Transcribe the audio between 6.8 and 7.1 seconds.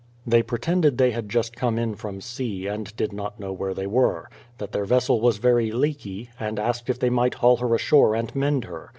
if